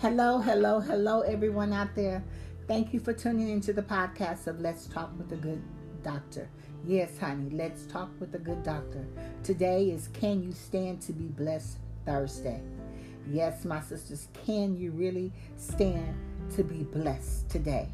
Hello, 0.00 0.38
hello, 0.38 0.80
hello, 0.80 1.20
everyone 1.20 1.74
out 1.74 1.94
there. 1.94 2.24
Thank 2.66 2.94
you 2.94 3.00
for 3.00 3.12
tuning 3.12 3.50
into 3.50 3.74
the 3.74 3.82
podcast 3.82 4.46
of 4.46 4.58
Let's 4.58 4.86
Talk 4.86 5.10
with 5.18 5.30
a 5.32 5.36
Good 5.36 5.62
Doctor. 6.02 6.48
Yes, 6.86 7.18
honey, 7.18 7.50
let's 7.50 7.84
talk 7.84 8.08
with 8.18 8.34
a 8.34 8.38
good 8.38 8.62
doctor. 8.62 9.06
Today 9.44 9.90
is 9.90 10.08
Can 10.14 10.42
You 10.42 10.52
Stand 10.52 11.02
to 11.02 11.12
Be 11.12 11.26
Blessed 11.26 11.76
Thursday. 12.06 12.62
Yes, 13.28 13.66
my 13.66 13.82
sisters, 13.82 14.28
can 14.46 14.74
you 14.74 14.92
really 14.92 15.34
stand 15.58 16.14
to 16.56 16.64
be 16.64 16.84
blessed 16.84 17.50
today? 17.50 17.86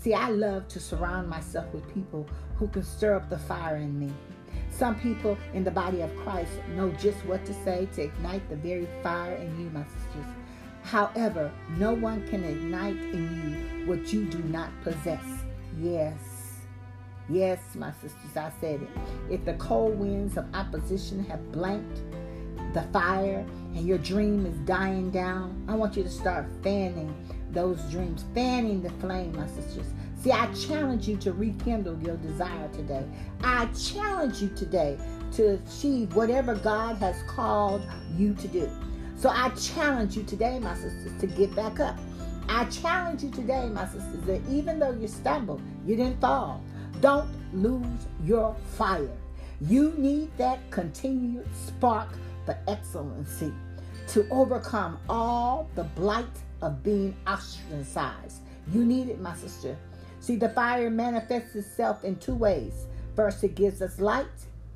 See, 0.00 0.14
I 0.14 0.30
love 0.30 0.66
to 0.66 0.80
surround 0.80 1.28
myself 1.28 1.72
with 1.72 1.94
people 1.94 2.26
who 2.56 2.66
can 2.66 2.82
stir 2.82 3.14
up 3.14 3.30
the 3.30 3.38
fire 3.38 3.76
in 3.76 3.96
me. 3.96 4.12
Some 4.68 4.98
people 4.98 5.38
in 5.54 5.62
the 5.62 5.70
body 5.70 6.00
of 6.00 6.12
Christ 6.16 6.50
know 6.74 6.90
just 6.90 7.24
what 7.24 7.46
to 7.46 7.54
say 7.62 7.88
to 7.94 8.02
ignite 8.02 8.48
the 8.50 8.56
very 8.56 8.88
fire 9.04 9.34
in 9.36 9.60
you, 9.60 9.70
my 9.70 9.84
sisters. 9.84 10.41
However, 10.82 11.50
no 11.78 11.92
one 11.94 12.26
can 12.28 12.44
ignite 12.44 12.96
in 12.96 13.78
you 13.80 13.86
what 13.86 14.12
you 14.12 14.24
do 14.24 14.38
not 14.44 14.70
possess. 14.82 15.24
Yes. 15.80 16.18
Yes, 17.28 17.60
my 17.74 17.92
sisters, 17.92 18.36
I 18.36 18.52
said 18.60 18.82
it. 18.82 18.88
If 19.30 19.44
the 19.44 19.54
cold 19.54 19.98
winds 19.98 20.36
of 20.36 20.44
opposition 20.54 21.24
have 21.24 21.52
blanked 21.52 22.00
the 22.74 22.82
fire 22.92 23.44
and 23.74 23.86
your 23.86 23.98
dream 23.98 24.44
is 24.44 24.58
dying 24.60 25.10
down, 25.10 25.64
I 25.68 25.74
want 25.74 25.96
you 25.96 26.02
to 26.02 26.10
start 26.10 26.46
fanning 26.62 27.14
those 27.50 27.80
dreams, 27.90 28.24
fanning 28.34 28.82
the 28.82 28.90
flame, 28.90 29.36
my 29.36 29.46
sisters. 29.46 29.86
See, 30.22 30.32
I 30.32 30.52
challenge 30.52 31.08
you 31.08 31.16
to 31.18 31.32
rekindle 31.32 32.00
your 32.00 32.16
desire 32.16 32.68
today. 32.68 33.04
I 33.42 33.66
challenge 33.66 34.40
you 34.40 34.48
today 34.50 34.98
to 35.32 35.54
achieve 35.54 36.14
whatever 36.14 36.54
God 36.54 36.96
has 36.98 37.22
called 37.26 37.82
you 38.16 38.34
to 38.34 38.48
do. 38.48 38.70
So 39.22 39.28
I 39.28 39.50
challenge 39.50 40.16
you 40.16 40.24
today, 40.24 40.58
my 40.58 40.74
sisters, 40.74 41.12
to 41.20 41.28
get 41.28 41.54
back 41.54 41.78
up. 41.78 41.96
I 42.48 42.64
challenge 42.64 43.22
you 43.22 43.30
today, 43.30 43.68
my 43.68 43.86
sisters, 43.86 44.20
that 44.22 44.40
even 44.50 44.80
though 44.80 44.90
you 44.90 45.06
stumbled, 45.06 45.62
you 45.86 45.94
didn't 45.94 46.20
fall. 46.20 46.60
Don't 47.00 47.30
lose 47.52 47.86
your 48.24 48.56
fire. 48.76 49.16
You 49.60 49.94
need 49.96 50.36
that 50.38 50.58
continued 50.72 51.46
spark 51.54 52.08
for 52.44 52.58
excellency 52.66 53.52
to 54.08 54.26
overcome 54.32 54.98
all 55.08 55.70
the 55.76 55.84
blight 55.84 56.26
of 56.60 56.82
being 56.82 57.14
ostracized. 57.24 58.40
You 58.72 58.84
need 58.84 59.08
it, 59.08 59.20
my 59.20 59.36
sister. 59.36 59.76
See, 60.18 60.34
the 60.34 60.48
fire 60.48 60.90
manifests 60.90 61.54
itself 61.54 62.02
in 62.02 62.16
two 62.16 62.34
ways. 62.34 62.86
First, 63.14 63.44
it 63.44 63.54
gives 63.54 63.82
us 63.82 64.00
light. 64.00 64.26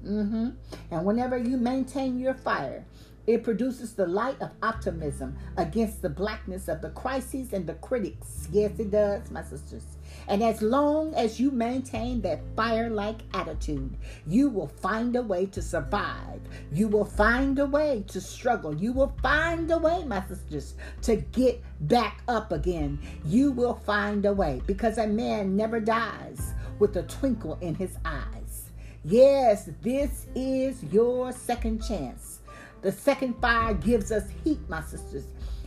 Mm-hmm. 0.04 0.50
And 0.92 1.04
whenever 1.04 1.36
you 1.36 1.56
maintain 1.56 2.20
your 2.20 2.34
fire, 2.34 2.84
it 3.26 3.42
produces 3.42 3.94
the 3.94 4.06
light 4.06 4.40
of 4.40 4.52
optimism 4.62 5.36
against 5.56 6.02
the 6.02 6.08
blackness 6.08 6.68
of 6.68 6.80
the 6.80 6.90
crises 6.90 7.52
and 7.52 7.66
the 7.66 7.74
critics. 7.74 8.48
Yes, 8.52 8.78
it 8.78 8.90
does, 8.90 9.30
my 9.30 9.42
sisters. 9.42 9.84
And 10.28 10.42
as 10.42 10.62
long 10.62 11.14
as 11.14 11.38
you 11.38 11.50
maintain 11.50 12.20
that 12.22 12.40
fire 12.54 12.90
like 12.90 13.20
attitude, 13.34 13.96
you 14.26 14.48
will 14.48 14.68
find 14.68 15.14
a 15.16 15.22
way 15.22 15.46
to 15.46 15.62
survive. 15.62 16.40
You 16.72 16.88
will 16.88 17.04
find 17.04 17.58
a 17.58 17.66
way 17.66 18.04
to 18.08 18.20
struggle. 18.20 18.74
You 18.74 18.92
will 18.92 19.14
find 19.22 19.70
a 19.70 19.78
way, 19.78 20.04
my 20.04 20.24
sisters, 20.26 20.74
to 21.02 21.16
get 21.16 21.62
back 21.82 22.22
up 22.28 22.52
again. 22.52 22.98
You 23.24 23.52
will 23.52 23.74
find 23.74 24.24
a 24.24 24.32
way 24.32 24.62
because 24.66 24.98
a 24.98 25.06
man 25.06 25.56
never 25.56 25.80
dies 25.80 26.54
with 26.78 26.96
a 26.96 27.02
twinkle 27.04 27.58
in 27.60 27.74
his 27.74 27.96
eyes. 28.04 28.70
Yes, 29.04 29.70
this 29.82 30.26
is 30.34 30.82
your 30.84 31.30
second 31.32 31.82
chance. 31.86 32.40
The 32.86 32.92
second 32.92 33.34
fire 33.40 33.74
gives 33.74 34.12
us 34.12 34.22
heat, 34.44 34.60
my 34.68 34.80
sisters. 34.80 35.24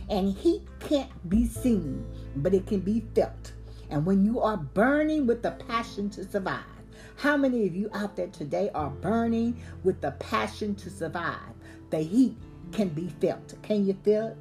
And 0.08 0.32
heat 0.32 0.62
can't 0.78 1.28
be 1.28 1.46
seen, 1.46 2.02
but 2.36 2.54
it 2.54 2.66
can 2.66 2.80
be 2.80 3.04
felt. 3.14 3.52
And 3.90 4.06
when 4.06 4.24
you 4.24 4.40
are 4.40 4.56
burning 4.56 5.26
with 5.26 5.42
the 5.42 5.50
passion 5.50 6.08
to 6.12 6.24
survive, 6.24 6.64
how 7.16 7.36
many 7.36 7.66
of 7.66 7.76
you 7.76 7.90
out 7.92 8.16
there 8.16 8.28
today 8.28 8.70
are 8.74 8.88
burning 8.88 9.60
with 9.84 10.00
the 10.00 10.12
passion 10.12 10.74
to 10.76 10.88
survive? 10.88 11.52
The 11.90 11.98
heat 11.98 12.38
can 12.72 12.88
be 12.88 13.10
felt. 13.20 13.54
Can 13.60 13.86
you 13.86 13.98
feel 14.02 14.28
it? 14.28 14.36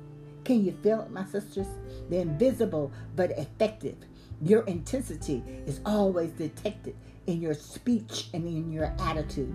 Can 0.46 0.64
you 0.64 0.72
feel 0.82 1.02
it, 1.02 1.12
my 1.12 1.26
sisters? 1.26 1.68
The 2.10 2.20
invisible 2.20 2.94
but 3.18 3.32
effective. 3.32 3.98
Your 4.42 4.64
intensity 4.68 5.44
is 5.68 5.82
always 5.86 6.32
detected 6.32 6.96
in 7.28 7.42
your 7.42 7.56
speech 7.56 8.30
and 8.34 8.48
in 8.48 8.72
your 8.72 8.96
attitude. 9.00 9.54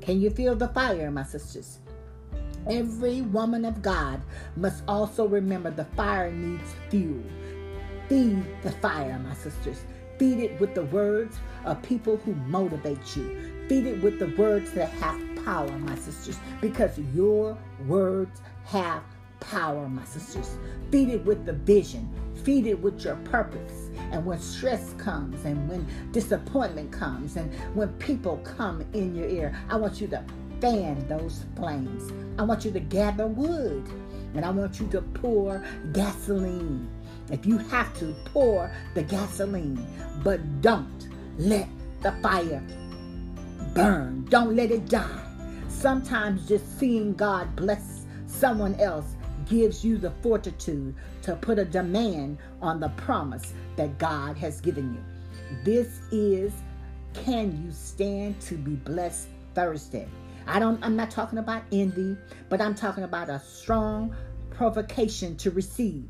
Can 0.00 0.20
you 0.20 0.30
feel 0.30 0.54
the 0.54 0.68
fire, 0.68 1.10
my 1.10 1.24
sisters? 1.24 1.80
Every 2.68 3.22
woman 3.22 3.64
of 3.64 3.80
God 3.82 4.20
must 4.56 4.82
also 4.86 5.26
remember 5.26 5.70
the 5.70 5.86
fire 5.96 6.30
needs 6.30 6.74
fuel. 6.90 7.22
Feed 8.08 8.44
the 8.62 8.72
fire, 8.72 9.18
my 9.18 9.34
sisters. 9.34 9.84
Feed 10.18 10.40
it 10.40 10.60
with 10.60 10.74
the 10.74 10.84
words 10.84 11.36
of 11.64 11.80
people 11.82 12.18
who 12.18 12.34
motivate 12.34 13.16
you. 13.16 13.66
Feed 13.68 13.86
it 13.86 14.02
with 14.02 14.18
the 14.18 14.34
words 14.36 14.72
that 14.72 14.90
have 14.90 15.18
power, 15.44 15.70
my 15.78 15.94
sisters, 15.94 16.38
because 16.60 16.98
your 17.14 17.56
words 17.86 18.42
have 18.64 19.02
power, 19.40 19.88
my 19.88 20.04
sisters. 20.04 20.58
Feed 20.90 21.08
it 21.08 21.24
with 21.24 21.46
the 21.46 21.54
vision. 21.54 22.12
Feed 22.44 22.66
it 22.66 22.80
with 22.80 23.02
your 23.04 23.16
purpose. 23.16 23.90
And 24.12 24.26
when 24.26 24.38
stress 24.38 24.92
comes 24.98 25.44
and 25.44 25.68
when 25.68 25.86
disappointment 26.12 26.92
comes 26.92 27.36
and 27.36 27.52
when 27.74 27.88
people 27.94 28.38
come 28.38 28.84
in 28.92 29.14
your 29.14 29.28
ear, 29.28 29.56
I 29.68 29.76
want 29.76 30.00
you 30.00 30.08
to 30.08 30.24
fan 30.60 31.06
those 31.08 31.44
flames. 31.56 32.12
I 32.38 32.42
want 32.42 32.64
you 32.64 32.70
to 32.72 32.80
gather 32.80 33.26
wood 33.26 33.86
and 34.34 34.44
I 34.44 34.50
want 34.50 34.78
you 34.80 34.86
to 34.88 35.02
pour 35.02 35.64
gasoline. 35.92 36.88
If 37.30 37.46
you 37.46 37.58
have 37.58 37.96
to, 38.00 38.14
pour 38.26 38.70
the 38.94 39.02
gasoline, 39.02 39.86
but 40.22 40.60
don't 40.60 41.08
let 41.38 41.68
the 42.02 42.12
fire 42.22 42.62
burn. 43.74 44.24
Don't 44.28 44.56
let 44.56 44.70
it 44.70 44.88
die. 44.88 45.26
Sometimes 45.68 46.46
just 46.48 46.78
seeing 46.78 47.14
God 47.14 47.54
bless 47.56 48.04
someone 48.26 48.74
else 48.80 49.06
gives 49.48 49.84
you 49.84 49.98
the 49.98 50.10
fortitude 50.22 50.94
to 51.22 51.34
put 51.36 51.58
a 51.58 51.64
demand 51.64 52.38
on 52.62 52.80
the 52.80 52.88
promise 52.90 53.52
that 53.76 53.98
God 53.98 54.36
has 54.36 54.60
given 54.60 54.94
you. 54.94 55.04
This 55.64 56.00
is 56.12 56.52
Can 57.14 57.64
You 57.64 57.72
Stand 57.72 58.40
to 58.42 58.54
Be 58.56 58.72
Blessed 58.72 59.28
Thursday. 59.54 60.08
I 60.50 60.58
don't 60.58 60.82
I'm 60.82 60.96
not 60.96 61.12
talking 61.12 61.38
about 61.38 61.62
envy, 61.70 62.16
but 62.48 62.60
I'm 62.60 62.74
talking 62.74 63.04
about 63.04 63.28
a 63.28 63.38
strong 63.38 64.16
provocation 64.50 65.36
to 65.36 65.52
receive. 65.52 66.08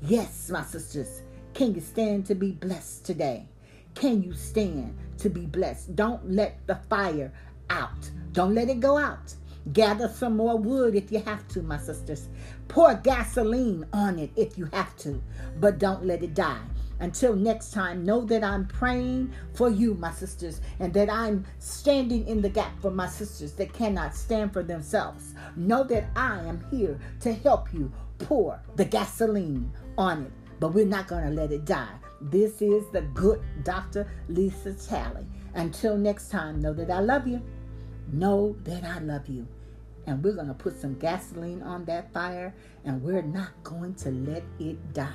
Yes, 0.00 0.48
my 0.48 0.62
sisters, 0.62 1.22
can 1.54 1.74
you 1.74 1.80
stand 1.80 2.24
to 2.26 2.36
be 2.36 2.52
blessed 2.52 3.04
today? 3.04 3.48
Can 3.96 4.22
you 4.22 4.32
stand 4.32 4.96
to 5.18 5.28
be 5.28 5.44
blessed? 5.44 5.96
Don't 5.96 6.30
let 6.30 6.64
the 6.68 6.76
fire 6.88 7.32
out. 7.68 8.08
Don't 8.30 8.54
let 8.54 8.68
it 8.68 8.78
go 8.78 8.96
out. 8.96 9.34
Gather 9.72 10.08
some 10.08 10.36
more 10.36 10.56
wood 10.56 10.94
if 10.94 11.10
you 11.10 11.18
have 11.22 11.48
to, 11.48 11.60
my 11.60 11.76
sisters. 11.76 12.28
Pour 12.68 12.94
gasoline 12.94 13.84
on 13.92 14.20
it 14.20 14.30
if 14.36 14.56
you 14.56 14.66
have 14.72 14.96
to, 14.98 15.20
but 15.58 15.80
don't 15.80 16.06
let 16.06 16.22
it 16.22 16.34
die. 16.34 16.62
Until 17.00 17.34
next 17.34 17.72
time, 17.72 18.04
know 18.04 18.24
that 18.26 18.44
I'm 18.44 18.66
praying 18.66 19.32
for 19.54 19.70
you, 19.70 19.94
my 19.94 20.12
sisters, 20.12 20.60
and 20.78 20.92
that 20.94 21.10
I'm 21.10 21.46
standing 21.58 22.28
in 22.28 22.42
the 22.42 22.50
gap 22.50 22.80
for 22.82 22.90
my 22.90 23.08
sisters 23.08 23.52
that 23.52 23.72
cannot 23.72 24.14
stand 24.14 24.52
for 24.52 24.62
themselves. 24.62 25.34
Know 25.56 25.82
that 25.84 26.10
I 26.14 26.40
am 26.40 26.64
here 26.70 27.00
to 27.20 27.32
help 27.32 27.72
you 27.72 27.90
pour 28.18 28.60
the 28.76 28.84
gasoline 28.84 29.72
on 29.96 30.24
it, 30.24 30.32
but 30.60 30.74
we're 30.74 30.84
not 30.84 31.08
going 31.08 31.24
to 31.24 31.30
let 31.30 31.52
it 31.52 31.64
die. 31.64 31.94
This 32.20 32.60
is 32.60 32.84
the 32.92 33.00
good 33.00 33.40
Dr. 33.64 34.06
Lisa 34.28 34.74
Talley. 34.74 35.24
Until 35.54 35.96
next 35.96 36.30
time, 36.30 36.60
know 36.60 36.74
that 36.74 36.90
I 36.90 37.00
love 37.00 37.26
you. 37.26 37.42
Know 38.12 38.56
that 38.64 38.84
I 38.84 38.98
love 38.98 39.26
you. 39.26 39.48
And 40.06 40.22
we're 40.22 40.34
going 40.34 40.48
to 40.48 40.54
put 40.54 40.78
some 40.78 40.98
gasoline 40.98 41.62
on 41.62 41.86
that 41.86 42.12
fire, 42.12 42.54
and 42.84 43.02
we're 43.02 43.22
not 43.22 43.50
going 43.64 43.94
to 43.94 44.10
let 44.10 44.42
it 44.58 44.92
die. 44.92 45.08